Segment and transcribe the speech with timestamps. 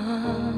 [0.00, 0.57] love.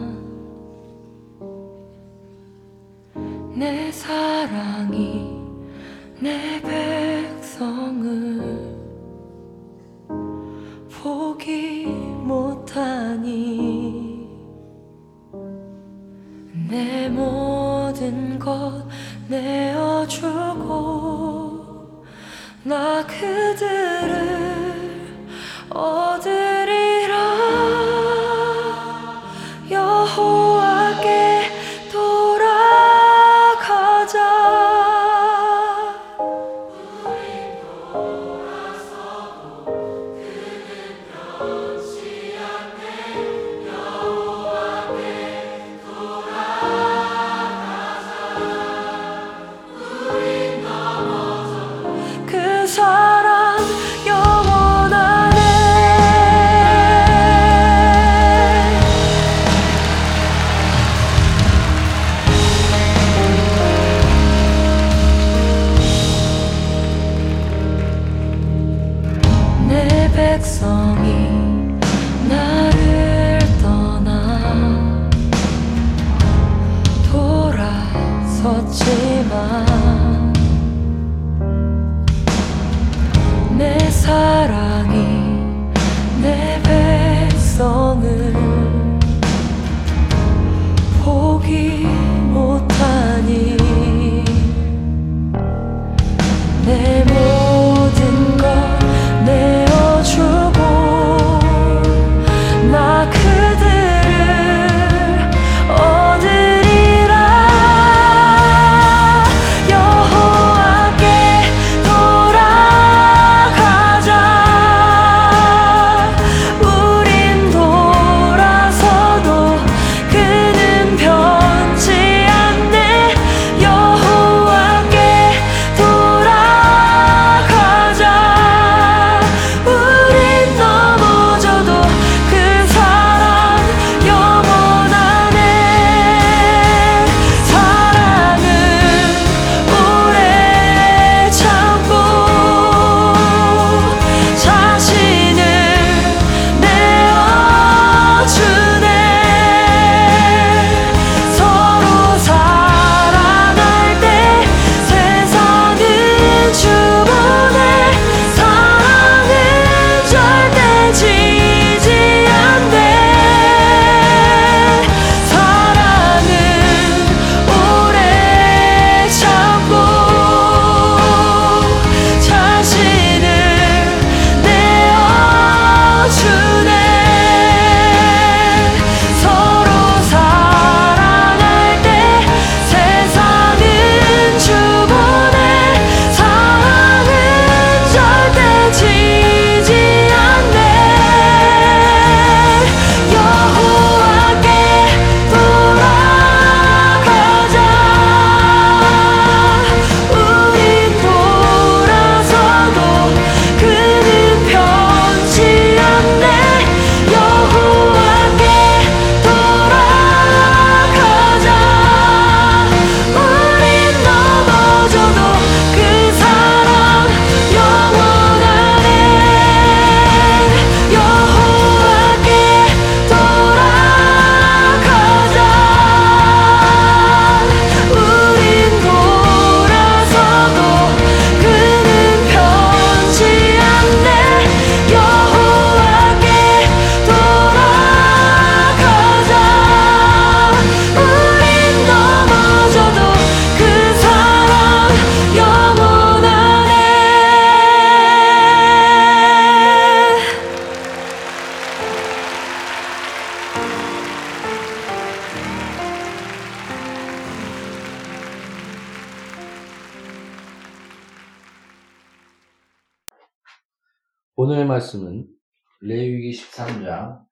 [266.60, 267.24] 3장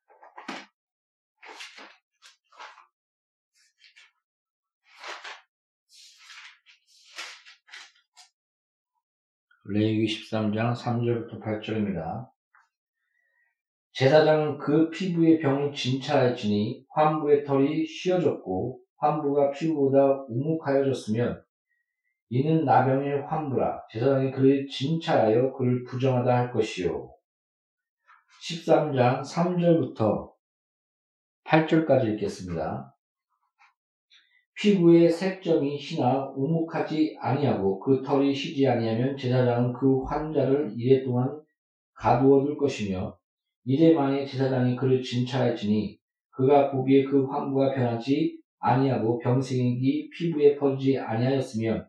[9.70, 12.30] 레이기 13장 3절부터 8절입니다.
[13.92, 21.42] 제사장은 그 피부의 병이 진찰할지니 환부의 털이 쉬어졌고 환부가 피부보다 우묵하여졌으면
[22.30, 23.82] 이는 나병의 환부라.
[23.90, 27.17] 제사장이 그를 진찰하여 그를 부정하다 할 것이요.
[28.48, 30.30] 13장 3절부터
[31.44, 32.94] 8절까지 읽겠습니다.
[34.54, 41.40] 피부의 색점이 희나 우묵하지 아니하고 그 털이 희지 아니하면 제사장은 그 환자를 이래 동안
[41.94, 43.18] 가두어 둘 것이며
[43.64, 45.98] 이래 만에 제사장이 그를 진찰할지니
[46.30, 51.86] 그가 보기에 그 환부가 변하지 아니하고 병생이 피부에 퍼지지 아니하였으면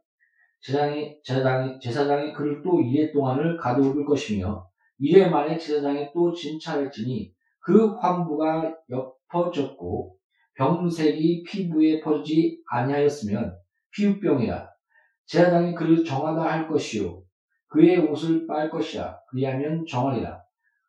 [0.61, 4.68] 제사장이, 제사장이, 제사장이 그를 또 이래 동안을 가두어 둘 것이며
[4.99, 8.75] 이래 만에 제사장이 또 진찰할지니 그 환부가
[9.31, 10.15] 옅어졌고
[10.55, 13.57] 병색이 피부에 퍼지지 아니하였으면
[13.91, 14.69] 피부병이라.
[15.25, 17.21] 제사장이 그를 정하다 할 것이요.
[17.69, 19.17] 그의 옷을 빨 것이라.
[19.29, 20.41] 그리하면 정하리라.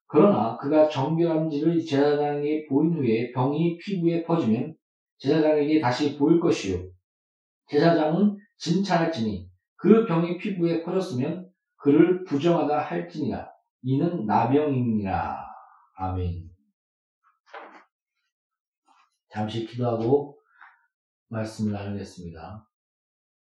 [0.07, 4.75] 그러나 그가 정결한지를 제사장에게 보인 후에 병이 피부에 퍼지면
[5.19, 6.83] 제사장에게 다시 보일 것이요.
[7.69, 9.47] 제사장은 진찰할지니
[9.77, 13.50] 그 병이 피부에 퍼졌으면 그를 부정하다 할지니라
[13.83, 15.47] 이는 나병이니라
[15.97, 16.51] 아멘.
[19.31, 20.39] 잠시 기도하고
[21.29, 22.67] 말씀을 나누겠습니다.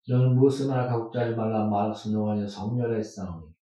[0.09, 3.55] 너는 무엇을 말하고 짜지 말라 말을 순종하여 성령을 했사오니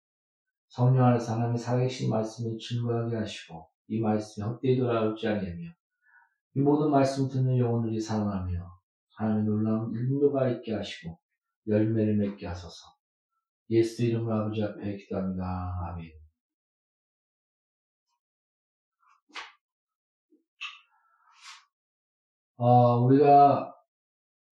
[0.68, 5.62] 성령 안에서 하나님의 살아계신 말씀을 증거하게 하시고 이 말씀이 헛되이 돌아올지 아니하며
[6.56, 8.68] 이 모든 말씀 듣는 영혼들이 살아나며
[9.16, 11.18] 하나님의 놀라운 인도가 있게 하시고
[11.68, 12.94] 열매를 맺게 하소서
[13.70, 15.72] 예수 이름으로 아버지 앞에 기도합니다.
[15.88, 16.23] 아멘
[22.56, 23.74] 어, 우리가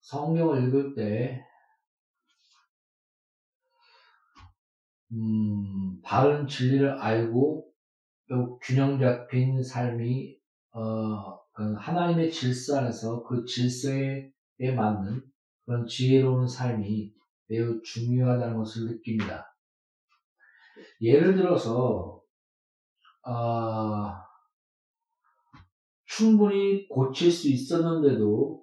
[0.01, 1.45] 성경을 읽을 때,
[5.13, 7.71] 음, 바른 진리를 알고,
[8.29, 10.37] 또 균형 잡힌 삶이,
[10.73, 14.31] 어, 그 하나님의 질서 안에서 그 질서에
[14.75, 15.23] 맞는
[15.65, 17.13] 그런 지혜로운 삶이
[17.47, 19.55] 매우 중요하다는 것을 느낍니다.
[21.01, 22.23] 예를 들어서,
[23.25, 24.22] 어,
[26.17, 28.63] 충분히 고칠 수 있었는데도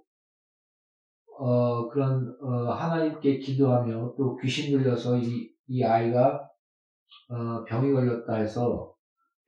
[1.40, 6.48] 어, 그런 어, 하나님께 기도하며 또 귀신 들려서 이, 이 아이가
[7.30, 8.94] 어, 병이 걸렸다 해서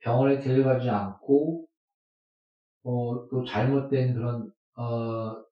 [0.00, 1.68] 병원에 데려가지 않고
[2.82, 5.44] 어, 또 잘못된 그런 어,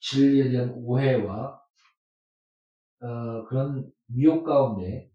[0.00, 1.60] 진리에 대한 오해와
[3.02, 5.08] 어, 그런 미혹 가운데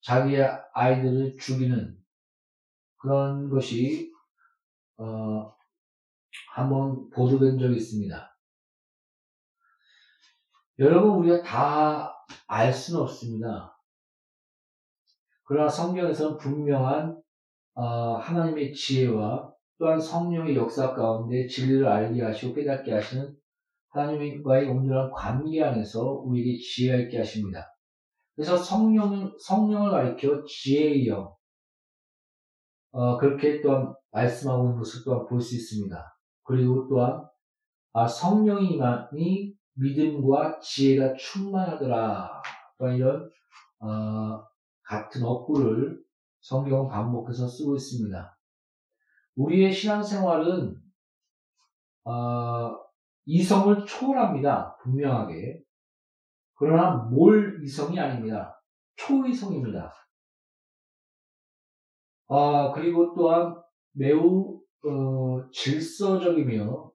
[0.00, 1.98] 자기의 아이들을 죽이는
[2.98, 4.15] 그런 것이
[4.98, 5.54] 어,
[6.54, 8.36] 한번 보도된 적이 있습니다.
[10.78, 12.16] 여러분, 우리가 다
[12.46, 13.76] 알 수는 없습니다.
[15.44, 17.22] 그러나 성경에서는 분명한
[17.74, 23.36] 어, 하나님의 지혜와 또한 성령의 역사 가운데 진리를 알게 하시고 깨닫게 하시는
[23.90, 27.74] 하나님과의 온전한 관계 안에서 우리에게 지혜가 있게 하십니다.
[28.34, 31.34] 그래서 성령, 성령을 가리켜 지혜의 영,
[32.92, 36.18] 어, 그렇게 또한 말씀하고 있는 것을 또한 볼 수 있습니다.
[36.42, 37.22] 그리고 또한
[37.92, 42.42] 아, 성령이만이 믿음과 지혜가 충만하더라.
[42.78, 43.30] 또한 이런
[43.80, 44.46] 어,
[44.82, 46.02] 같은 어구를
[46.40, 48.38] 성경은 반복해서 쓰고 있습니다.
[49.36, 50.80] 우리의 신앙생활은
[52.04, 52.78] 어,
[53.26, 54.76] 이성을 초월합니다.
[54.82, 55.62] 분명하게.
[56.54, 58.62] 그러나 몰 이성이 아닙니다.
[58.96, 59.92] 초이성입니다.
[62.28, 63.65] 아, 그리고 또한
[63.96, 66.92] 매우 어, 질서적이며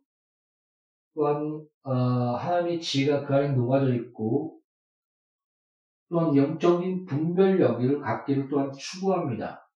[1.13, 4.60] 또한 어, 하나님의 지혜가 그 안에 녹아져 있고
[6.10, 9.67] 또한 영적인 분별 여기를 갖기를 또한 추구합니다.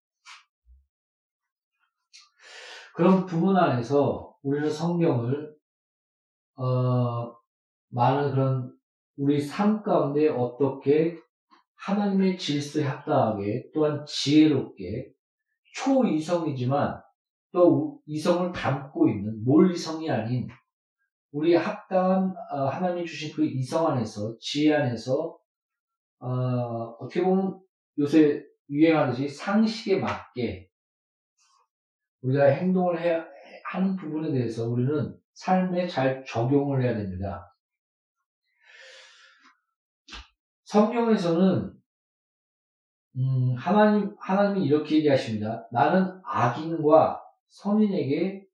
[2.93, 5.55] 그런 부분 안에서 우리는 성경을
[6.57, 7.35] 어,
[7.89, 8.77] 많은 그런
[9.17, 11.17] 우리 삶 가운데 어떻게
[11.75, 15.11] 하나님의 질서에 합당하게 또한 지혜롭게
[15.73, 17.04] 초이성이지만
[17.55, 20.49] 또 이성을 담고 있는 몰이성이 아닌
[21.31, 25.37] 우리 합당한 어, 하나님이 주신 그 이성 안에서 지혜 안에서
[26.19, 26.27] 어,
[26.99, 27.57] 어떻게 보면
[27.97, 30.69] 요새 유행하듯이 상식에 맞게
[32.23, 33.25] 우리가 행동을 해야
[33.71, 37.55] 하는 부분에 대해서 우리는 삶에 잘 적용을 해야 됩니다.
[40.65, 41.73] 성경에서는
[43.17, 45.65] 음, 하나님 하나님이 이렇게 얘기하십니다.
[45.71, 48.45] 나는 악인과 선인에게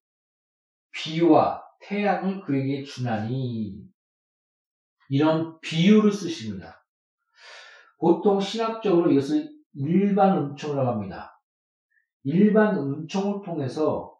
[0.92, 3.82] 비와 태양을 그에게 주나니
[5.10, 6.86] 이런 비유를 쓰십니다.
[7.98, 11.40] 보통 신학적으로 이것을 일반 은총이라고 합니다.
[12.24, 14.16] 일반 은총을 통해서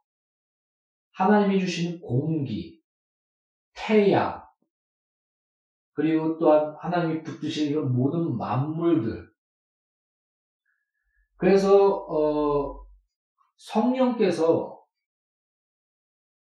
[1.14, 2.82] 하나님이 주신 공기,
[3.74, 4.42] 태양,
[5.94, 9.30] 그리고 또한 하나님이 붙드신 이런 모든 만물들.
[11.38, 12.81] 그래서 어,
[13.62, 14.82] 성령께서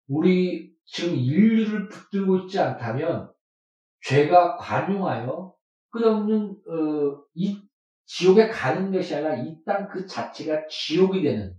[0.08, 3.32] 우리 지금 인류를 붙들고 있지 않다면
[4.02, 5.54] 죄가 관용하여
[5.90, 7.62] 끝없는 어, 이
[8.04, 11.56] 지옥에 가는 것이 아니라 이 땅 그 자체가 지옥이 되는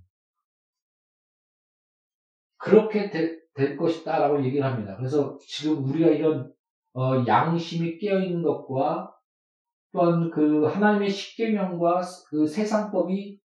[2.58, 4.96] 그렇게 되, 될 것이다라고 얘기를 합니다.
[4.98, 6.54] 그래서 지금 우리가 이런
[6.94, 9.16] 어, 양심이 깨어 있는 것과
[9.92, 13.40] 또한 그 하나님의 십계명과 그 세상법이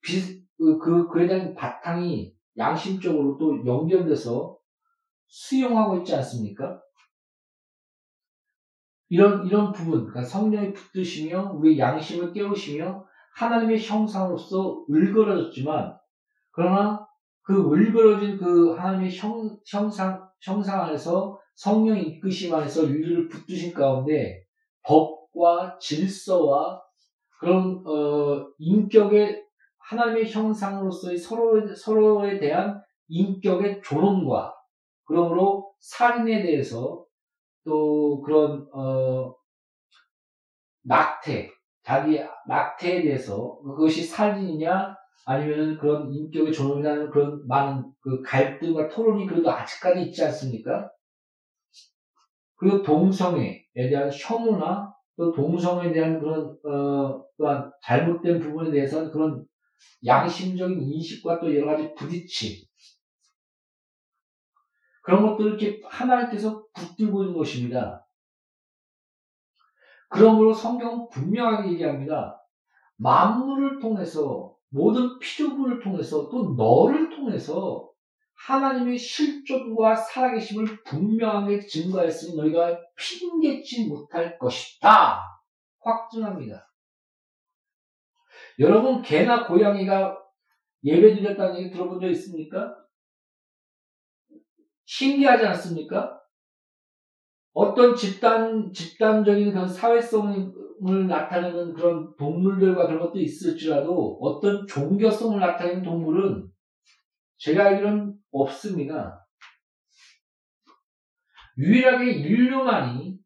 [0.00, 4.56] 비, 그, 그 그에 대한 바탕이 양심적으로 또 연결돼서
[5.28, 6.80] 수용하고 있지 않습니까?
[9.08, 15.96] 이런 이런 부분, 그러니까 성령이 붙드시며 우리 양심을 깨우시며 하나님의 형상으로서 을거러졌지만
[16.50, 17.06] 그러나
[17.42, 24.44] 그 을거러진 그 하나님의 형, 형상 형상 안에서 성령 이끄심 안에서 인류를 붙드신 가운데
[24.82, 26.82] 법과 질서와
[27.38, 29.45] 그런 어, 인격의
[29.88, 34.54] 하나님의 형상으로서의 서로 서로에 대한 인격의 존엄과
[35.04, 37.04] 그러므로 살인에 대해서
[37.64, 39.34] 또 그런 어,
[40.82, 41.50] 낙태
[41.82, 49.50] 자기 낙태에 대해서 그것이 살인이냐 아니면 그런 인격의 존엄이라는 그런 많은 그 갈등과 토론이 그래도
[49.50, 50.90] 아직까지 있지 않습니까?
[52.56, 59.44] 그리고 동성애에 대한 혐오나 또 동성애에 대한 그런 어, 또한 잘못된 부분에 대해서는 그런
[60.04, 62.64] 양심적인 인식과 또 여러 가지 부딪힘
[65.02, 68.06] 그런 것들을 이렇게 하나님께서 붙들고 있는 것입니다.
[70.08, 72.42] 그러므로 성경은 분명하게 얘기합니다.
[72.96, 77.90] 만물을 통해서 모든 피조물을 통해서 또 너를 통해서
[78.34, 85.22] 하나님의 실존과 살아계심을 분명하게 증거했으니 너희가 핑계치 못할 것이다.
[85.80, 86.65] 확증합니다.
[88.58, 90.18] 여러분 개나 고양이가
[90.84, 92.76] 예배 드렸다는 얘기 들어본 적 있습니까?
[94.84, 96.20] 신기하지 않습니까?
[97.52, 106.48] 어떤 집단, 집단적인 그런 사회성을 나타내는 그런 동물들과 그런 것도 있을지라도 어떤 종교성을 나타내는 동물은
[107.38, 109.26] 제가 알기로는 없습니다.
[111.58, 113.18] 유일하게 인류만이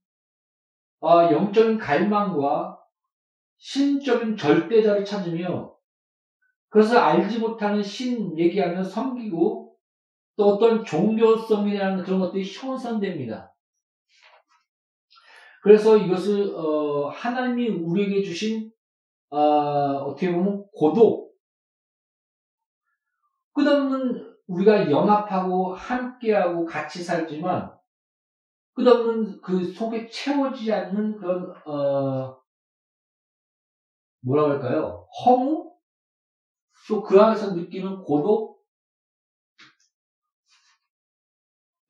[1.01, 2.80] 어, 영적인 갈망과
[3.61, 5.77] 신적인 절대자를 찾으며
[6.71, 9.77] 그것을 알지 못하는 신 얘기하면 섬기고
[10.37, 13.55] 또 어떤 종교성이라는 그런 것들이 형성됩니다.
[15.63, 18.73] 그래서 이것을 어, 하나님이 우리에게 주신
[19.29, 21.35] 어, 떻게 보면 고독
[23.53, 27.71] 끝없는 우리가 연합하고 함께하고 같이 살지만
[28.73, 32.40] 끝없는 그 속에 채워지지 않는 그런 어,
[34.21, 35.07] 뭐라고 할까요?
[35.25, 35.71] 허무?
[36.89, 38.65] 또 그 안에서 느끼는 고독?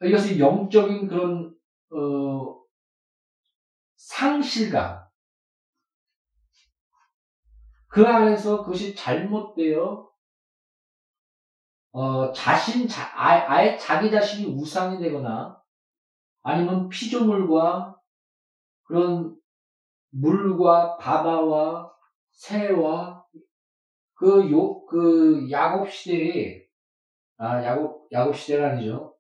[0.02, 1.54] 이것이 영적인 그런
[1.90, 2.60] 어,
[3.96, 5.06] 상실감.
[7.88, 10.10] 그 안에서 그것이 잘못되어
[11.92, 15.60] 어, 자신 자, 아예 자기 자신이 우상이 되거나
[16.42, 17.96] 아니면 피조물과
[18.84, 19.36] 그런
[20.10, 21.89] 물과 바다와
[22.40, 23.22] 새와
[24.14, 26.64] 그 요, 그 야곱 시대에
[27.36, 29.14] 아, 야곱, 야곱 시대가 아니죠.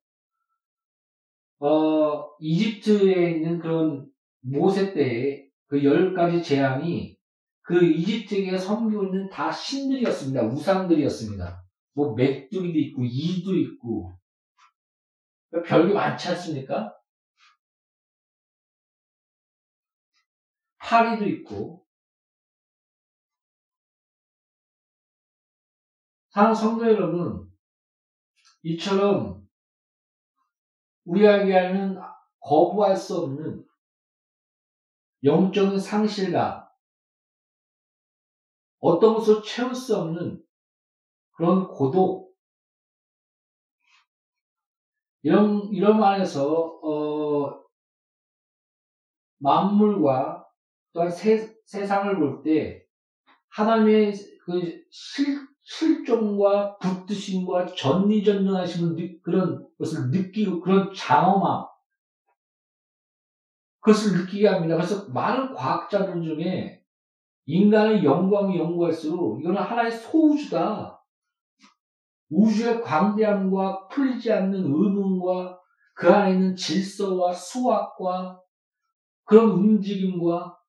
[1.58, 4.10] 어, 이집트에 있는 그런
[4.40, 7.18] 모세 때의 그열 가지 재앙이
[7.60, 10.42] 그 이집트에 섬기고 있는 다 신들이었습니다.
[10.42, 11.62] 우상들이었습니다.
[11.92, 14.14] 뭐 맥두기도 있고 이도 있고
[15.66, 16.94] 별게 많지 않습니까?
[20.78, 21.84] 파리도 있고
[26.30, 27.50] 사랑 성도 여러분
[28.62, 29.46] 이처럼
[31.04, 31.98] 우리에게는
[32.40, 33.64] 거부할 수 없는
[35.24, 36.66] 영적인 상실감,
[38.78, 40.42] 어떤 것을 채울 수 없는
[41.32, 42.34] 그런 고독,
[45.22, 46.48] 이런, 이런 안에서,
[46.82, 47.62] 어,
[49.38, 50.46] 만물과
[50.92, 52.86] 또한 세, 세상을 볼 때,
[53.48, 61.64] 하나님의 그 실, 실종과 붙드심과 전리전능하심을 그런 것을 느끼고 그런 장엄함,
[63.78, 64.74] 그것을 느끼게 합니다.
[64.74, 66.82] 그래서 많은 과학자들 중에
[67.46, 71.00] 인간의 영광이 연구할수록 이거는 하나의 소우주다.
[72.30, 75.60] 우주의 광대함과 풀리지 않는 의문과
[75.94, 78.40] 그 안에 있는 질서와 수학과
[79.24, 80.59] 그런 움직임과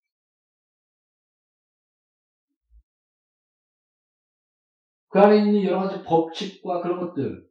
[5.12, 7.46] 그 안에 있는 여러 가지 법칙과 그런 것들.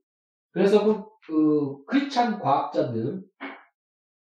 [0.52, 3.22] 그래서 그, 그 크리스찬 과학자들,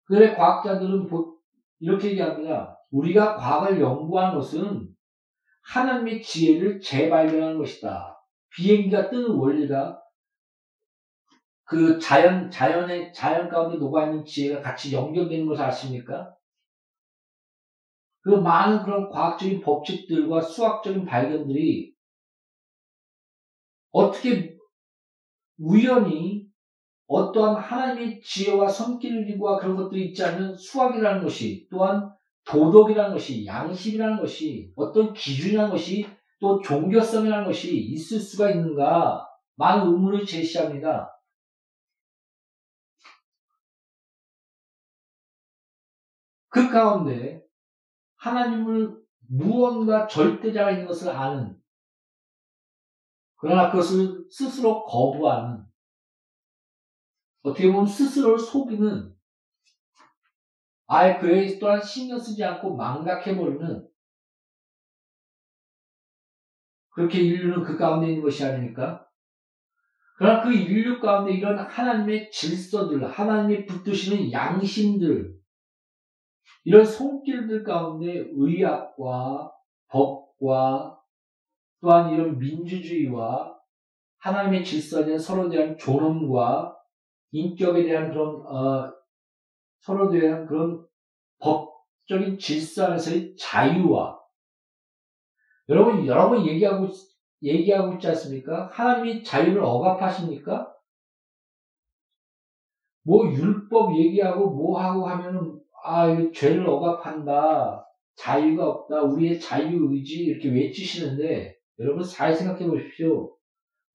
[0.05, 1.39] 그래 과학자들은 보-
[1.81, 2.79] 이렇게 얘기합니다.
[2.91, 4.89] 우리가 과학을 연구한 것은
[5.63, 8.15] 하나님의 지혜를 재발견하는 것이다.
[8.55, 9.99] 비행기가 뜨는 원리가
[11.65, 16.35] 그 자연, 자연의, 자연 가운데 녹아있는 지혜가 같이 연결되는 것을 아십니까?
[18.21, 21.94] 그 많은 그런 과학적인 법칙들과 수학적인 발견들이
[23.95, 24.57] 어떻게
[25.57, 26.49] 우연히
[27.07, 32.11] 어떠한 하나님의 지혜와 손길과 그런 것들이 있지 않으면 수학이라는 것이 또한
[32.45, 36.07] 도덕이라는 것이 양심이라는 것이 어떤 기준이라는 것이
[36.41, 41.11] 또 종교성이라는 것이 있을 수가 있는가 많은 의문을 제시합니다.
[46.49, 47.45] 그 가운데
[48.17, 48.97] 하나님을
[49.29, 51.57] 무언가 절대자가 있는 것을 아는
[53.45, 55.67] 그러나 그것을 스스로 거부하는
[57.43, 59.15] 어떻게 보면 스스로를 속이는
[60.87, 63.87] 아예 그에 또한 신경 쓰지 않고 망각해버리는
[66.89, 69.07] 그렇게 인류는 그 가운데 있는 것이 아닙니까?
[70.17, 75.39] 그러나 그 인류 가운데 이런 하나님의 질서들, 하나님이 붙드시는 양심들,
[76.65, 79.53] 이런 손길들 가운데 의학과
[79.89, 81.04] 법과
[81.85, 83.55] 또한 이런 민주주의와
[84.21, 86.75] 하나님의 질서에 대한 서로에 대한 존엄과
[87.33, 88.91] 인격에 대한 그런 어,
[89.81, 90.87] 서로에 대한 그런
[91.41, 94.19] 법적인 질서 안에서의 자유와
[95.69, 98.71] 여러분 여러 번 얘기하고 있- 얘기하고 있지 않습니까?
[98.73, 100.75] 하나님이 자유를 억압하십니까?
[103.03, 110.49] 뭐 율법 얘기하고 뭐 하고 하면은 아 죄를 억압한다 자유가 없다 우리의 자유 의지 이렇게
[110.49, 113.37] 외치시는데 여러분 잘 생각해 보십시오.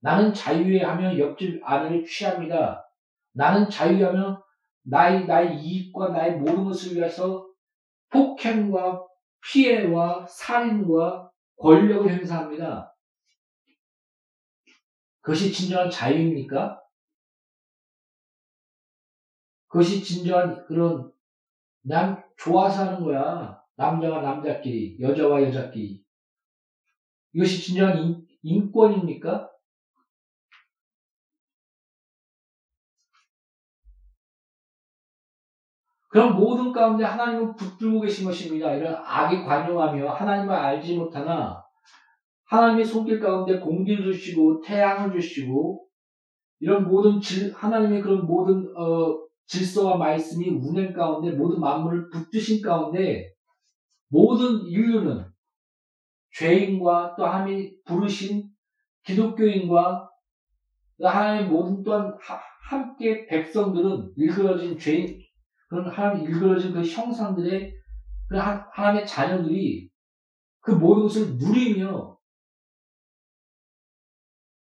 [0.01, 2.89] 나는 자유에 하면 옆집 아내를 취합니다.
[3.33, 4.41] 나는 자유하면
[4.83, 7.47] 나의, 나의 이익과 나의 모든 것을 위해서
[8.09, 9.05] 폭행과
[9.45, 12.95] 피해와 살인과 권력을 행사합니다.
[15.21, 16.81] 그것이 진정한 자유입니까?
[19.67, 21.11] 그것이 진정한 그런
[21.81, 23.61] 난 좋아서 하는 거야.
[23.75, 26.03] 남자와 남자끼리, 여자와 여자끼리.
[27.33, 29.49] 이것이 진정한 인, 인권입니까?
[36.09, 38.73] 그럼 모든 가운데 하나님은 붙들고 계신 것입니다.
[38.73, 41.63] 이런 악에 관용하며 하나님을 알지 못하나
[42.45, 45.85] 하나님의 손길 가운데 공기를 주시고 태양을 주시고
[46.61, 53.31] 이런 모든 질, 하나님의 그런 모든 어, 질서와 말씀이 운행 가운데 모든 만물을 붙드신 가운데
[54.09, 55.28] 모든 인류는
[56.39, 58.49] 죄인과 또 하나님이 부르신
[59.03, 60.09] 기독교인과
[60.99, 65.19] 또 하나님의 모든 또한 하- 함께 백성들은 일그러진 죄인
[65.67, 67.73] 그런 하나님 일그러진 그 형상들의
[68.29, 69.89] 그 하- 하나님의 자녀들이
[70.61, 72.17] 그 모든 것을 누리며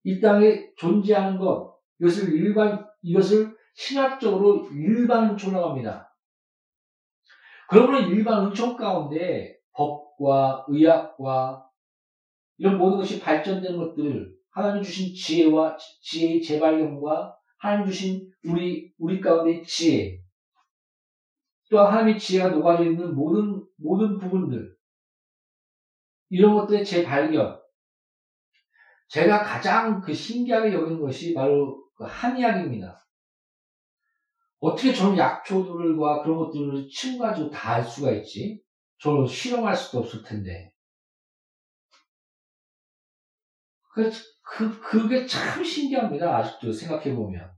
[0.03, 6.13] 이 땅에 존재하는 것 이것을 일반 이것을 신학적으로 일반 은총이라고 합니다.
[7.69, 11.68] 그러므로 일반 은총 가운데 법과 의학과
[12.59, 19.61] 이런 모든 것이 발전되는 것들을 하나님 주신 지혜와 지혜의 재발견과 하나님 주신 우리 우리 가운데
[19.63, 20.19] 지혜
[21.69, 24.75] 또한 하나님의 지혜가 녹아져 있는 모든 모든 부분들
[26.29, 27.59] 이런 것들의 재발견
[29.07, 32.95] 제가 가장 그 신기하게 여기는 것이 바로 그 한의학입니다.
[34.59, 38.61] 어떻게 저는 약초들과 그런 것들을 침 가지고 다알 수가 있지?
[38.99, 40.73] 저는 실험할 수도 없을 텐데.
[43.99, 46.37] 그, 그, 그게 참 신기합니다.
[46.37, 47.51] 아직도 생각해보면.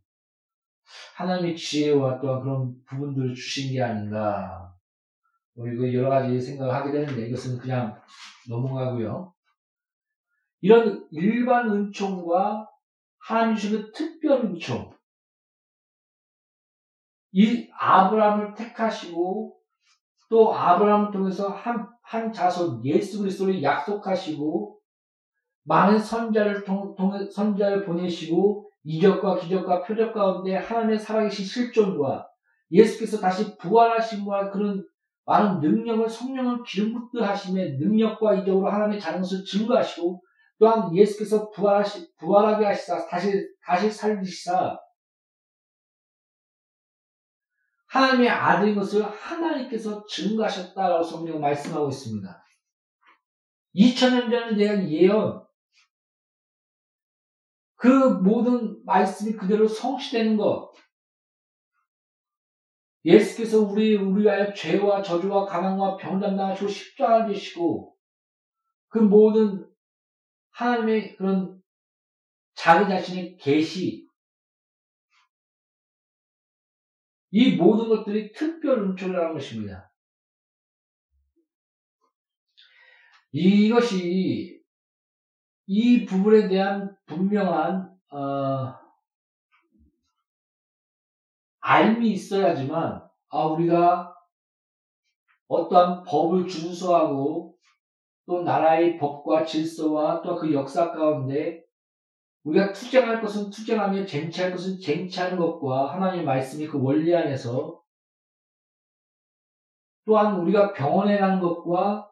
[1.15, 4.73] 하나님의 지혜와 또한 그런 부분들을 주신 게 아닌가.
[5.55, 8.01] 뭐 이거 여러 가지 생각을 하게 되는데 이것은 그냥
[8.49, 9.33] 넘어가고요.
[10.61, 12.67] 이런 일반 은총과
[13.19, 14.91] 하나님 주시는 특별 은총.
[17.33, 19.57] 이 아브라함을 택하시고
[20.29, 24.80] 또 아브라함을 통해서 한, 한 자손 예수 그리스도를 약속하시고
[25.63, 32.27] 많은 선자를 통, 통 선자를 보내시고 이적과 기적과 표적 가운데 하나님의 살아계신 실존과
[32.71, 34.83] 예수께서 다시 부활하심과 그런
[35.25, 40.21] 많은 능력을 성령을 기름 붓듯 하심의 능력과 이적으로 하나님의 자능을 증거하시고
[40.57, 44.77] 또한 예수께서 부활하시, 부활하게 하시사 다시 다시 살리시사
[47.87, 52.45] 하나님의 아들인 것을 하나님께서 증거하셨다라고 성경 말씀하고 있습니다.
[53.75, 55.43] 2000년 전에 대한 예언,
[57.81, 60.71] 그 모든 말씀이 그대로 성취되는 것,
[63.03, 67.97] 예수께서 우리, 우리 위하여 죄와 저주와 가난과 병 담당하시고 십자가를 지시고,
[68.87, 69.67] 그 모든
[70.51, 71.59] 하나님의 그런
[72.53, 74.07] 자기 자신의 계시,
[77.31, 79.91] 이 모든 것들이 특별 은총을 하는 것입니다.
[83.31, 84.60] 이것이
[85.73, 88.75] 이 부분에 대한 분명한 어,
[91.61, 94.13] 알미 있어야지만 아, 우리가
[95.47, 97.55] 어떠한 법을 준수하고
[98.25, 101.63] 또 나라의 법과 질서와 또 그 역사 가운데
[102.43, 107.81] 우리가 투쟁할 것은 투쟁하며 쟁취할 것은 쟁취하는 것과 하나님의 말씀이 그 원리 안에서
[110.03, 112.10] 또한 우리가 병원에 가는 것과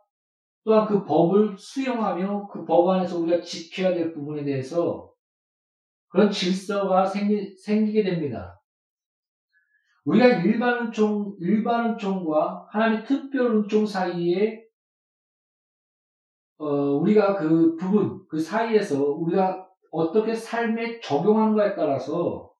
[0.63, 5.11] 또한 그 법을 수용하며 그 법 안에서 우리가 지켜야 될 부분에 대해서
[6.09, 8.59] 그런 질서가 생기, 생기게 됩니다.
[10.05, 14.63] 우리가 일반 은총, 일반 은총과 하나님의 특별 은총 사이에
[16.57, 22.51] 어, 우리가 그 부분, 그 사이에서 우리가 어떻게 삶에 적용하는가에 따라서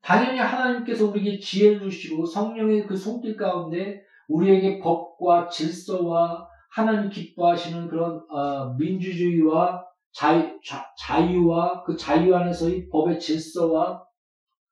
[0.00, 8.24] 당연히 하나님께서 우리에게 지혜를 주시고 성령의 그 손길 가운데 우리에게 법과 질서와 하나님 기뻐하시는 그런
[8.30, 14.04] 어, 민주주의와 자유, 자, 유와그 자유 안에서의 법의 질서와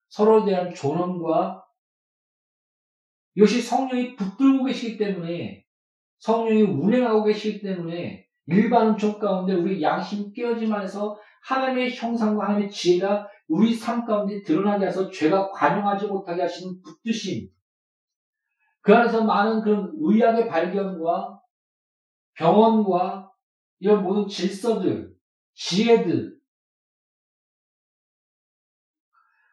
[0.08, 1.62] 서로에 대한 존엄과
[3.34, 5.64] 이것이 성령이 붙들고 계시기 때문에
[6.18, 13.28] 성령이 운행하고 계시기 때문에 일반 은총 가운데 우리 양심 깨어짐 안에서 하나님의 형상과 하나님의 지혜가
[13.48, 17.48] 우리 삶 가운데 드러나게 해서 죄가 관용하지 못하게 하시는 붙드심.
[18.86, 21.42] 그 안에서 많은 그런 의학의 발견과
[22.34, 23.32] 병원과
[23.80, 25.12] 이런 모든 질서들,
[25.54, 26.38] 지혜들,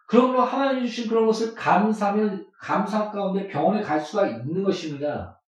[0.07, 5.41] 그런 걸 하나님 주신 그런 것을 감사하면 감사 가운데 병원에 갈 수가 있는 것입니다.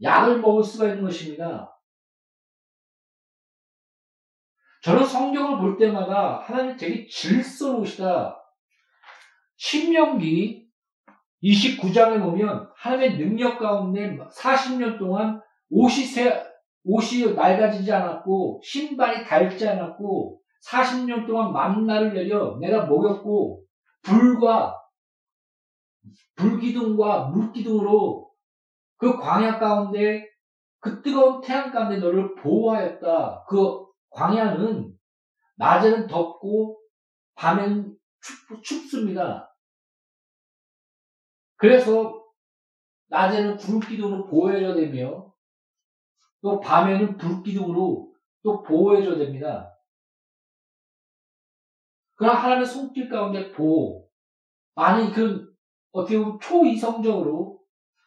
[0.00, 1.78] 약을 먹을 수가 있는 것입니다.
[4.82, 8.42] 저는 성경을 볼 때마다 하나님 되게 질서로우시다.
[9.56, 10.69] 신명기
[11.42, 16.42] 29장에 보면 하나님의 능력 가운데 40년 동안 옷이 새,
[16.84, 23.64] 옷이 낡아지지 않았고 신발이 닳지 않았고 40년 동안 만나를 내려 내가 먹였고
[24.02, 24.76] 불과
[26.36, 28.30] 불기둥과 물기둥으로
[28.96, 30.26] 그 광야 가운데
[30.80, 33.44] 그 뜨거운 태양 가운데 너를 보호하였다.
[33.48, 34.92] 그 광야는
[35.56, 36.80] 낮에는 덥고
[37.34, 39.49] 밤에는 춥, 춥습니다.
[41.60, 42.24] 그래서
[43.08, 45.30] 낮에는 구름기둥으로 보호해줘야 되며
[46.40, 49.70] 또 밤에는 불기둥으로 또 보호해줘야 됩니다.
[52.14, 54.08] 그럼 하나님의 손길 가운데 보호.
[54.74, 55.54] 많이 그
[55.92, 57.60] 어떻게 보면 초이성적으로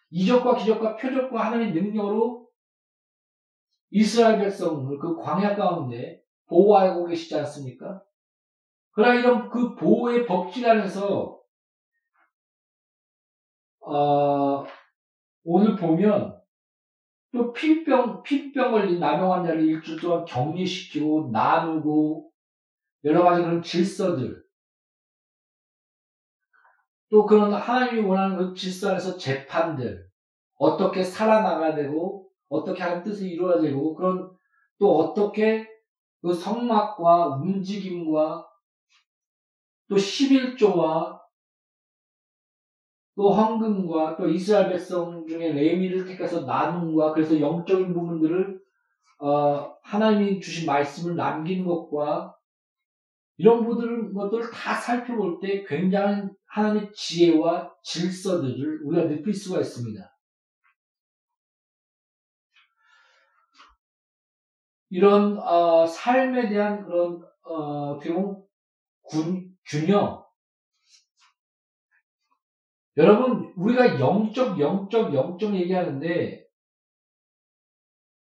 [0.09, 2.49] 이적과 기적과 표적과 하나님의 능력으로
[3.91, 8.01] 이스라엘 백성을 그 광야 가운데 보호하고 계시지 않습니까?
[8.93, 11.42] 그러나 이런 그 보호의 법칙 안에서
[13.85, 14.65] 어,
[15.43, 16.41] 오늘 보면
[17.33, 22.31] 또 필병 필병 걸린 남용 환자를 일주일 동안 격리시키고 나누고
[23.03, 24.43] 여러 가지 그런 질서들.
[27.09, 30.07] 또 그런 하나님이 원하는 그 질서 안에서 재판들,
[30.55, 34.31] 어떻게 살아나가야 되고, 어떻게 하는 뜻을 이루어야 되고, 그런
[34.79, 35.67] 또 어떻게
[36.21, 38.47] 그 성막과 움직임과
[39.89, 41.22] 또 11조와
[43.15, 48.59] 또 헌금과 또 이스라엘 백성 중에 레미를 택해서 나눔과 그래서 영적인 부분들을
[49.19, 52.35] 어, 하나님이 주신 말씀을 남기는 것과
[53.37, 60.09] 이런 것들을 다 살펴볼 때 굉장한 하나님의 지혜와 질서들을 우리가 느낄 수가 있습니다.
[64.89, 70.22] 이런 어, 삶에 대한 그런 어, 균, 균형
[72.97, 76.43] 여러분 우리가 영적 영적 영적 얘기하는데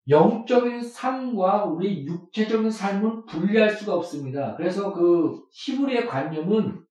[0.08, 4.56] 영적인 삶과 우리 육체적인 삶은 분리할 수가 없습니다.
[4.56, 6.84] 그래서 그 히브리의 관념은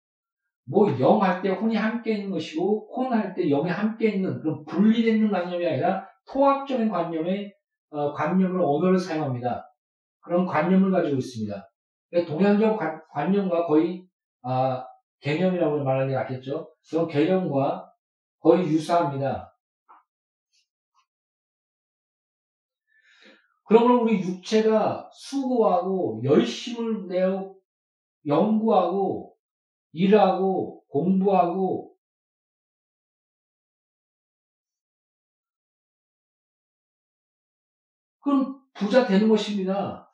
[0.66, 4.64] 뭐 영 할 때 혼이 함께 있는 것이고 혼 할 때 영이 함께 있는 그런
[4.66, 7.54] 분리되는 관념이 아니라 통합적인 관념의
[7.92, 9.66] 어, 관념을 언어를 사용합니다.
[10.22, 11.70] 그런 관념을 가지고 있습니다.
[12.28, 12.78] 동양적
[13.10, 14.06] 관 념과 거의
[14.44, 14.86] 아,
[15.20, 16.74] 개념이라고 말하는 게 낫겠죠?
[16.82, 17.92] 그런 개념과
[18.40, 19.56] 거의 유사합니다.
[23.66, 27.54] 그러므로 우리 육체가 수고하고 열심을 내어
[28.26, 29.36] 연구하고
[29.92, 31.96] 일하고 공부하고
[38.22, 40.12] 그럼 부자 되는 것입니다.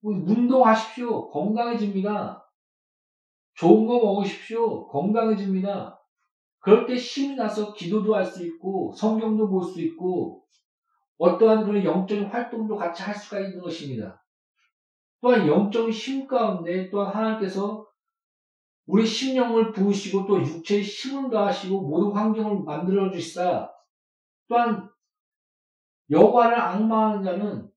[0.00, 1.30] 운동하십시오.
[1.30, 2.47] 건강해집니다.
[3.58, 4.86] 좋은 거 먹으십시오.
[4.88, 6.00] 건강해집니다.
[6.60, 10.44] 그럴 때 힘이 나서 기도도 할 수 있고 성경도 볼 수 있고
[11.18, 14.24] 어떠한 그런 영적인 활동도 같이 할 수가 있는 것입니다.
[15.20, 17.84] 또한 영적인 힘 가운데 또한 하나님께서
[18.86, 23.72] 우리 심령을 부으시고 또 육체의 힘을 더하시고 모든 환경을 만들어 주시다.
[24.48, 24.88] 또한
[26.10, 27.68] 여과를 악마하는 자는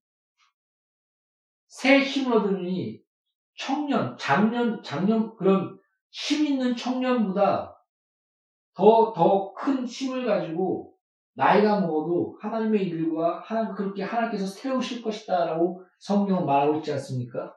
[1.66, 3.01] 새 힘을 얻으니
[3.64, 5.78] 청년, 작년, 작년 그런
[6.10, 7.78] 힘 있는 청년보다
[8.74, 10.96] 더, 더 큰 힘을 가지고
[11.34, 17.54] 나이가 먹어도 하나님의 일과 하나님, 그렇게 하나님께서 세우실 것이다 라고 성경은 말하고 있지 않습니까?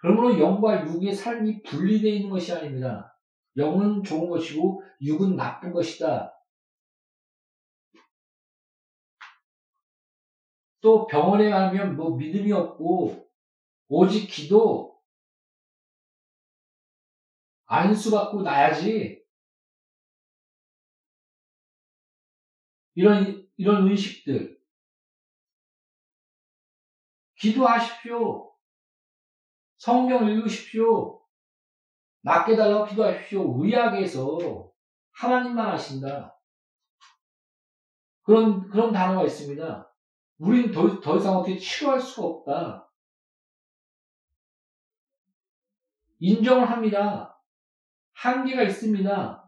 [0.00, 3.14] 그러므로 영과 육의 삶이 분리되어 있는 것이 아닙니다.
[3.58, 6.32] 영은 좋은 것이고 육은 나쁜 것이다.
[10.80, 13.23] 또 병원에 가면 뭐 믿음이 없고
[13.88, 15.00] 오직 기도
[17.66, 19.24] 안수 받고 나야지
[22.94, 24.54] 이런 이런 의식들
[27.38, 28.54] 기도하십시오.
[29.76, 31.22] 성경 읽으십시오.
[32.22, 33.62] 낫게 달라고 기도하십시오.
[33.62, 34.72] 의학에서
[35.12, 36.40] 하나님만 하신다.
[38.22, 39.92] 그런 그런 단어가 있습니다.
[40.38, 42.83] 우리는 더, 더 이상 어떻게 치료할 수가 없다.
[46.24, 47.38] 인정을 합니다.
[48.14, 49.44] 한계가 있습니다.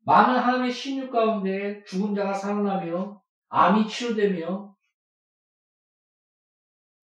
[0.00, 4.74] 많은 하나님의 신유 가운데 죽은 자가 살아나며 암이 치료되며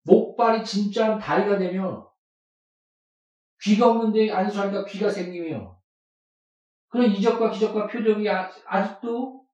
[0.03, 2.11] 목발이 진짜 다리가 되며
[3.61, 5.79] 귀가 없는데 안수하니까 귀가 생기며
[6.89, 9.45] 그런 이적과 기적과 표적이 아, 아직도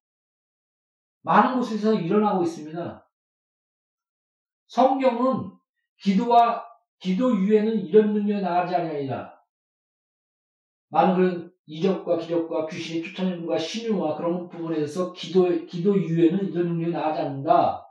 [1.22, 3.08] 많은 곳에서 일어나고 있습니다.
[4.66, 5.52] 성경은
[5.98, 6.69] 기도와
[7.00, 9.40] 기도 이후에는 이런 능력이 나가지 아니하리라.
[10.90, 16.92] 많은 그런 이적과 기적과 귀신의 쫓아내는과 신유와 그런 부분에 대해서 기도 기도 이후에는 이런 능력이
[16.92, 17.86] 나가지 않는다.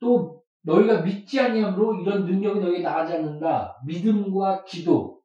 [0.00, 3.80] 또 너희가 믿지 아니함으로 이런 능력이 너희에게 나가지 않는다.
[3.86, 5.22] 믿음과 기도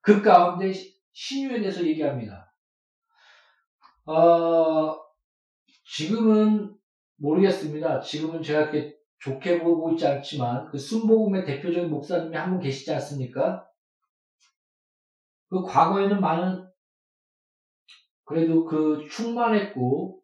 [0.00, 0.72] 그 가운데
[1.12, 2.52] 신유에 대해서 얘기합니다.
[4.06, 4.98] 어,
[5.84, 6.74] 지금은
[7.16, 8.00] 모르겠습니다.
[8.00, 13.66] 지금은 제가 이렇게 좋게 보고 있지 않지만 그 순복음의 대표적인 목사님이 한 분 계시지 않습니까?
[15.48, 16.68] 그 과거에는 많은
[18.24, 20.20] 그래도 그 충만했고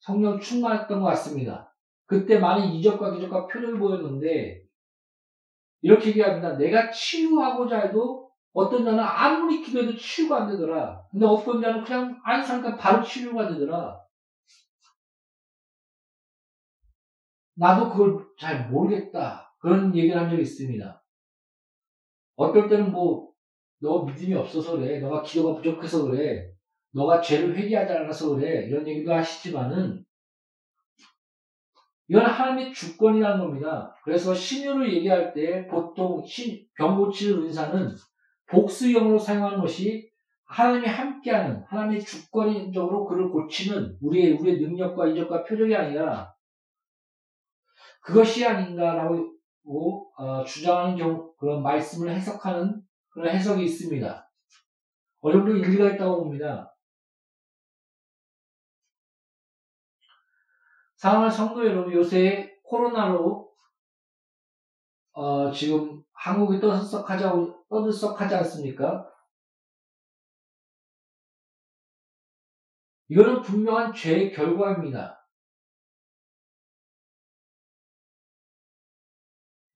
[0.00, 1.74] 성령 충만했던 것 같습니다.
[2.06, 4.62] 그때 많은 이적과 기적과 표를 보였는데
[5.82, 6.56] 이렇게 얘기합니다.
[6.56, 11.02] 내가 치유하고자 해도 어떤 자는 아무리 기도해도 치유가 안 되더라.
[11.10, 14.00] 근데 어떤 자는 그냥 안상니까 바로 치유가 되더라.
[17.56, 19.54] 나도 그걸 잘 모르겠다.
[19.58, 21.02] 그런 얘기를 한 적이 있습니다.
[22.36, 23.30] 어떨 때는 뭐,
[23.80, 25.00] 너 믿음이 없어서 그래.
[25.00, 26.50] 너가 기도가 부족해서 그래.
[26.92, 28.66] 너가 죄를 회개하지 않아서 그래.
[28.66, 30.04] 이런 얘기도 하시지만은,
[32.08, 33.94] 이건 하나님의 주권이라는 겁니다.
[34.04, 37.90] 그래서 신유를 얘기할 때 보통 신, 병 고치는 의사는
[38.48, 40.08] 복수형으로 사용하는 것이
[40.44, 46.35] 하나님이 함께하는 하나님의 주권적으로 그를 고치는 우리의 우리의 능력과 이적과 표적이 아니라
[48.06, 49.34] 그것이 아닌가라고
[50.16, 54.30] 어, 주장하는 경우 그런 말씀을 해석하는 그런 해석이 있습니다.
[55.22, 56.72] 어느 정도 일리가 있다고 봅니다.
[60.94, 63.52] 사랑하는 성도 여러분, 요새 코로나로
[65.12, 67.24] 어, 지금 한국이 떠들썩하지,
[67.68, 69.10] 떠들썩하지 않습니까?
[73.08, 75.15] 이거는 분명한 죄의 결과입니다.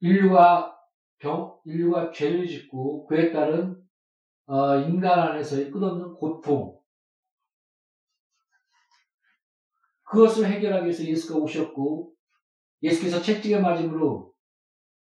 [0.01, 0.77] 인류가
[1.19, 3.81] 병, 인류가 죄를 짓고 그에 따른
[4.47, 6.81] 어, 인간 안에서의 끝없는 고통.
[10.05, 12.13] 그것을 해결하기 위해서 예수가 오셨고
[12.83, 14.35] 예수께서 채찍에 맞음으로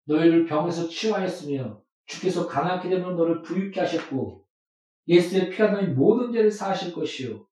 [0.04, 4.44] 너희를 병에서 치유하였으며 주께서 가난하게 되면 너를 부유케 하셨고
[5.08, 7.46] 예수의 피가 너희 모든 죄를 사하실 것이요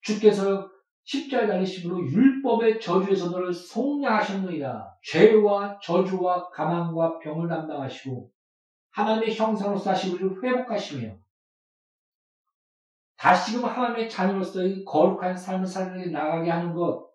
[0.00, 0.70] 주께서
[1.04, 4.94] 십자가에 달리심으로 율법의 저주에서 너를 속량하셨느니라.
[5.02, 8.30] 죄와 저주와 가망과 병을 담당하시고
[8.90, 11.16] 하나님의 형상으로서 다시 우리를 회복하시며
[13.16, 17.10] 다시금 하나님의 자녀로서의 거룩한 삶을 살게 나가게 하는 것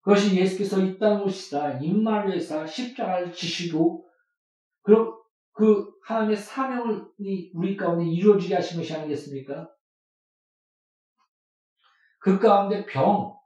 [0.00, 4.08] 그것이 예수께서 이 땅에 오시다 임마누엘사 십자가를 지시고
[4.82, 5.14] 그럼
[5.52, 7.06] 그 하나님의 사명을
[7.54, 9.68] 우리 가운데 이루어지게 하신 것이 아니겠습니까?
[12.22, 13.36] 그 가운데 병,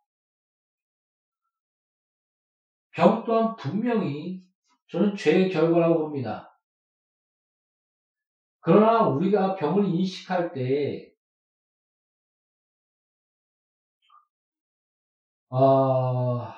[2.90, 4.44] 병 또한 분명히
[4.90, 6.54] 저는 죄의 결과라고 봅니다.
[8.60, 11.10] 그러나 우리가 병을 인식할 때,
[15.48, 16.52] 어,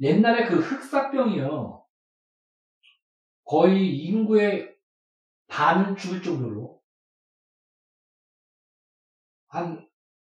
[0.00, 1.84] 옛날에 그 흑사병이요.
[3.44, 4.76] 거의 인구의
[5.48, 6.69] 반을 죽을 정도로
[9.50, 9.90] 한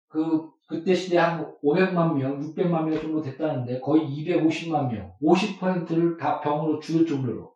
[0.10, 6.40] 그 그때 시대 한 500만 명, 600만 명 정도 됐다는데 거의 250만 명, 50%를 다
[6.42, 7.56] 병으로 죽을 정도로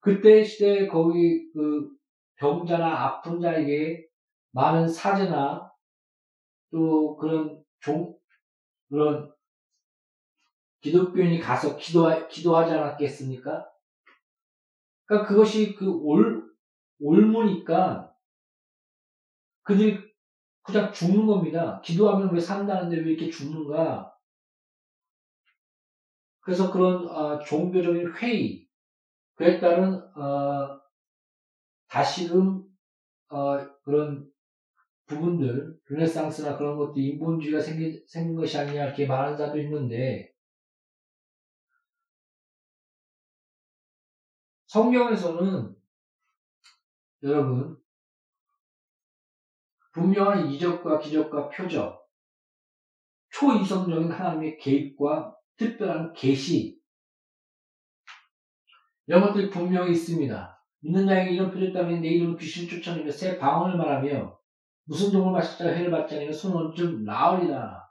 [0.00, 1.90] 그때 시대에 거기 그
[2.36, 4.06] 병자나 아픈 자에게
[4.52, 5.70] 많은 사제나
[6.70, 8.16] 또 그런 종
[8.88, 9.32] 그런
[10.80, 13.68] 기독교인이 가서 기도 기도하지 않았겠습니까?
[15.06, 16.44] 그러니까 그것이 그 올,
[17.00, 18.12] 올무니까
[19.62, 19.98] 그들이
[20.64, 21.80] 그냥 죽는 겁니다.
[21.82, 24.12] 기도하면 왜 산다는데 왜 이렇게 죽는가?
[26.40, 28.66] 그래서 그런 어, 종교적인 회의,
[29.34, 30.80] 그에 따른 어,
[31.88, 32.64] 다시금
[33.28, 34.30] 어, 그런
[35.06, 40.32] 부분들, 르네상스나 그런 것도 인본주의가 생긴, 생긴 것이 아니냐 이렇게 말하는 자도 있는데
[44.66, 45.76] 성경에서는
[47.22, 47.83] 여러분
[49.94, 52.04] 분명한 이적과 기적과 표적,
[53.30, 56.78] 초이성적인 하나님의 개입과 특별한 계시
[59.06, 60.62] 이런 것들이 분명히 있습니다.
[60.80, 64.38] 믿는 자에게 이런 표적 때문에 내 이름을 귀신을 쫓아내며 새 방언을 말하며
[64.86, 67.82] 무슨 종을 마실 자 회를 받지 않으며 손은 나으리라.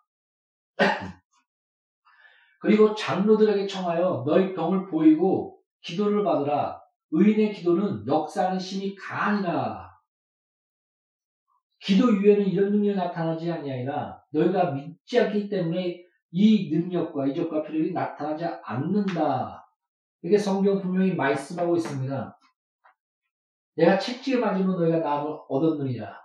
[2.59, 6.81] 그리고 장로들에게 청하여 너희 병을 보이고 기도를 받으라.
[7.11, 9.82] 의인의 기도는 역사하는 힘이 강하니라.
[11.83, 18.45] 기도 이후에는 이런 능력이 나타나지 아니하니라 너희가 믿지 않기 때문에 이 능력과 이적과 표적이 나타나지
[18.63, 19.67] 않는다.
[20.23, 22.39] 이게 성경 분명히 말씀하고 있습니다.
[23.75, 26.23] 내가 책지에 맞으면 너희가 나음을 얻었느니라.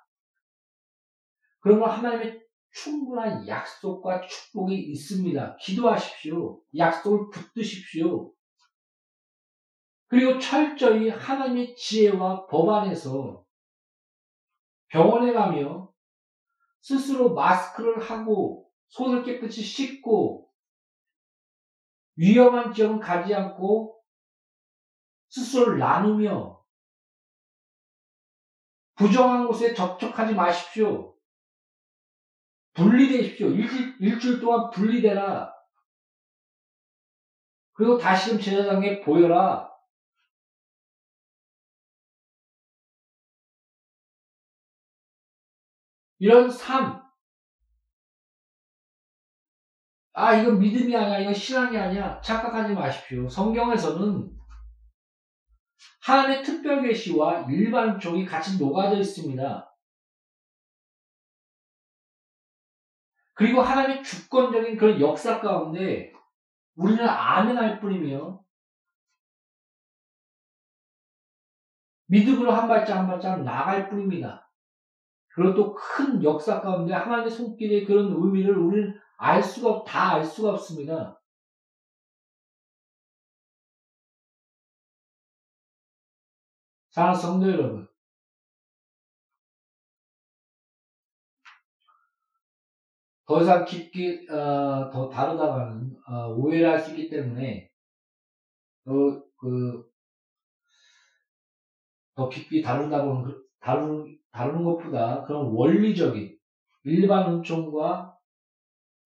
[1.60, 2.40] 그러면 하나님의
[2.70, 5.56] 충분한 약속과 축복이 있습니다.
[5.56, 6.60] 기도하십시오.
[6.76, 8.32] 약속을 붙드십시오.
[10.06, 13.44] 그리고 철저히 하나님의 지혜와 법 안에서
[14.88, 15.92] 병원에 가며
[16.81, 20.51] 스스로 마스크를 하고 손을 깨끗이 씻고
[22.16, 24.03] 위험한 지역은 가지 않고
[25.29, 26.59] 스스로를 나누며
[28.96, 31.14] 부정한 곳에 접촉하지 마십시오.
[32.72, 33.48] 분리되십시오.
[33.48, 35.53] 일주일, 일주일 동안 분리되라.
[37.74, 39.67] 그리고 다시금 제사장에 보여라.
[46.18, 47.02] 이런 삶.
[50.12, 51.20] 아, 이건 믿음이 아니야.
[51.20, 52.20] 이건 신앙이 아니야.
[52.20, 53.28] 착각하지 마십시오.
[53.28, 54.37] 성경에서는
[56.02, 59.64] 하나님의 특별 계시와 일반 종이 같이 녹아져 있습니다.
[63.35, 66.12] 그리고 하나님의 주권적인 그런 역사 가운데
[66.74, 68.42] 우리는 아멘할 뿐이며
[72.07, 74.47] 믿음으로 한 발짝 한 발짝 나갈 뿐입니다.
[75.38, 81.20] 그리고 또큰 역사 가운데 하나님의 손길의 그런 의미를 우리는 알 수가, 다 알 수가 없습니다.
[86.91, 87.89] 사랑하는 성도 여러분.
[93.26, 97.70] 더 이상 깊게, 어, 더 다루다가는, 어, 오해를 할 수 있기 때문에,
[98.84, 99.89] 더, 그,
[102.14, 106.37] 더 깊이 다룬다고는, 다루는, 다루는 것보다 그런 원리적인
[106.85, 108.16] 일반 은총과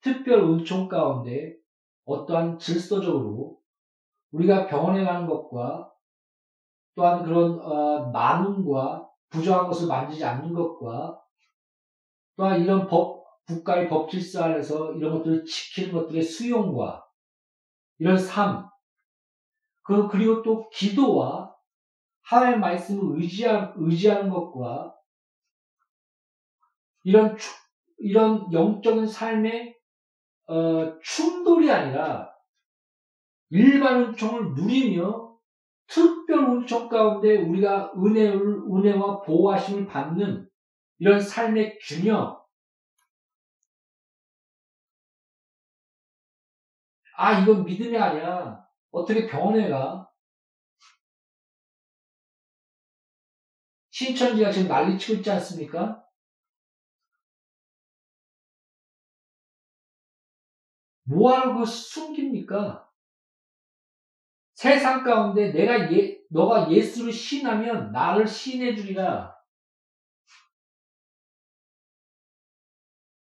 [0.00, 1.56] 특별 은총 가운데
[2.04, 3.58] 어떠한 질서적으로
[4.32, 5.92] 우리가 병원에 가는 것과
[6.94, 11.20] 또한 그런 어, 나눔과 부정한 것을 만지지 않는 것과
[12.36, 17.04] 또한 이런 법 국가의 법 질서 안에서 이런 것들을 지키는 것들의 수용과
[17.98, 18.68] 이런 삶
[19.82, 21.54] 그, 그리고 또 기도와
[22.22, 24.94] 하나님의 말씀을 의지하, 의지하는 것과
[27.04, 27.50] 이런 추-
[27.98, 29.74] 이런 영적인 삶의
[30.48, 32.30] 어, 충돌이 아니라
[33.50, 35.36] 일반 은총을 누리며
[35.86, 40.48] 특별 은총 가운데 우리가 은혜를 은혜와 보호하심을 받는
[40.98, 42.40] 이런 삶의 균형.
[47.16, 48.62] 아 이건 믿음이 아니야.
[48.90, 50.06] 어떻게 병원에 가?
[53.90, 56.01] 신천지가 지금 난리치고 있지 않습니까?
[61.04, 62.88] 뭐하러 그 숨깁니까?
[64.54, 69.34] 세상 가운데 내가 예, 너가 예수를 신하면 나를 신해 주리라.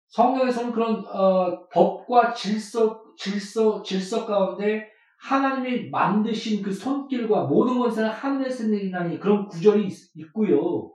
[0.09, 8.67] 성경에서는 그런 어, 법과 질서, 질서, 질서 가운데 하나님이 만드신 그 손길과 모든 것은 하늘에서
[8.67, 10.93] 내리나니 그런 구절이 있, 있고요.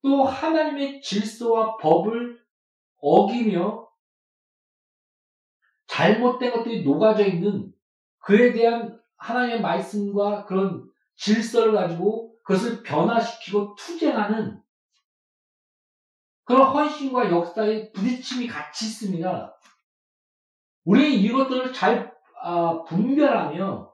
[0.00, 2.40] 또 하나님의 질서와 법을
[2.98, 3.81] 어기며
[5.92, 7.70] 잘못된 것들이 녹아져 있는
[8.20, 14.58] 그에 대한 하나님의 말씀과 그런 질서를 가지고 그것을 변화시키고 투쟁하는
[16.44, 19.54] 그런 헌신과 역사의 부딪힘이 같이 있습니다.
[20.84, 23.92] 우리는 이것들을 잘 아, 분별하며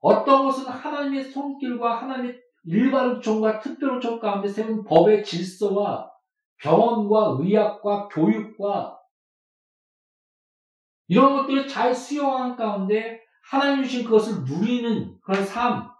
[0.00, 6.10] 어떤 것은 하나님의 손길과 하나님의 일반 은총과 특별 은총 가운데 세운 법의 질서와
[6.58, 8.99] 병원과 의학과 교육과
[11.10, 15.90] 이런 것들을 잘 수용한 가운데 하나님 주신 그것을 누리는 그런 삶.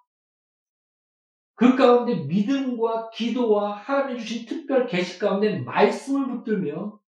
[1.57, 7.01] 그 가운데 믿음과 기도와 하나님 주신 특별 계시 가운데 말씀을 붙들며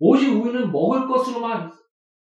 [0.00, 1.72] 오직 우리는 먹을 것으로만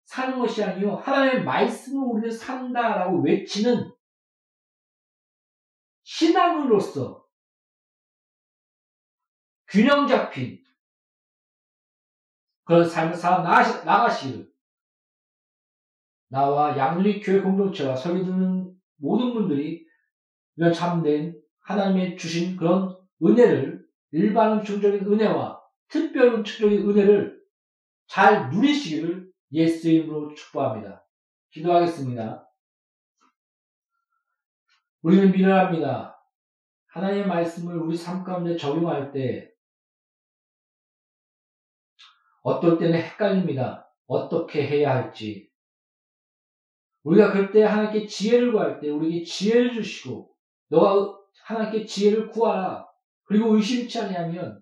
[0.05, 3.93] 사는 것이 아니요 하나님의 말씀을 우리는 산다라고 외치는
[6.01, 7.23] 신앙으로서
[9.67, 10.59] 균형 잡힌
[12.63, 14.52] 그런 삶을 살아 나가시- 나가시기를
[16.33, 19.85] 나와 양누리 교회 공동체와 설교 듣는 모든 분들이
[20.55, 27.39] 이런 참된 하나님의 주신 그런 은혜를 일반 은총적인 은혜와 특별 은총적인 은혜를
[28.07, 31.05] 잘 누리시기를 예수의 이름으로 축복합니다.
[31.51, 32.49] 기도하겠습니다.
[35.03, 36.19] 우리는 미련합니다.
[36.87, 39.51] 하나님의 말씀을 우리 삶 가운데 적용할 때
[42.41, 43.87] 어떨 때는 헷갈립니다.
[44.07, 45.52] 어떻게 해야 할지.
[47.03, 50.29] 우리가 그럴 때 하나님께 지혜를 구할 때 우리에게 지혜를 주시고
[50.69, 52.85] 너가 하나님께 지혜를 구하라.
[53.25, 54.61] 그리고 의심치 아니하면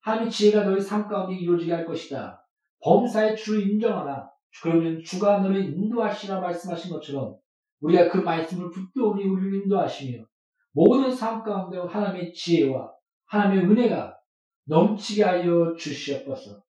[0.00, 2.44] 하나님의 지혜가 너의 삶 가운데 이루어지게 할 것이다.
[2.82, 4.30] 범사의 주를 인정하라.
[4.62, 7.36] 그러면 주가 너를 인도하시라 말씀하신 것처럼
[7.80, 10.24] 우리가 그 말씀을 붙들오니 우리를 인도하시며
[10.72, 12.90] 모든 삶 가운데 하나님의 지혜와
[13.26, 14.16] 하나님의 은혜가
[14.64, 16.62] 넘치게 하여 주시옵소서.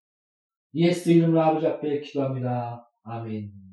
[0.75, 2.87] 예수 이름으로 아버지 앞에 기도합니다.
[3.03, 3.68] 아멘.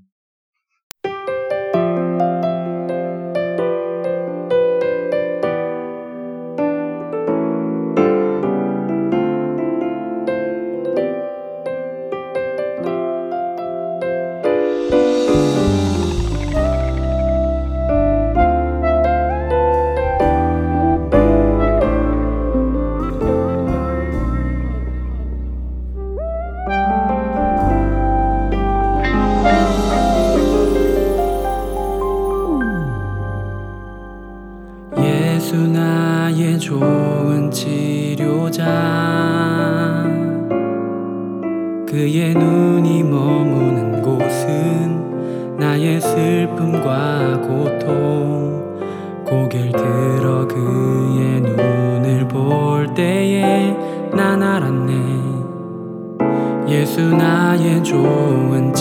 [56.97, 58.73] 예수 나의 좋은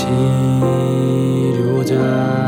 [1.52, 2.45] 치료자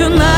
[0.00, 0.33] 예